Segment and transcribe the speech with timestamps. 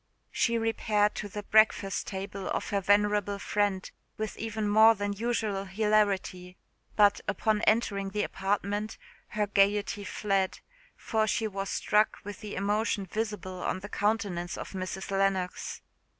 [0.31, 5.65] She repaired to the breakfast table of her venerable friend with even more than usual
[5.65, 6.57] hilarity;
[6.95, 10.61] but, upon entering the apartment, her gaiety fled;
[10.95, 15.11] for she was struck with the emotion visible on the countenance of Mrs.
[15.11, 15.81] Lennox.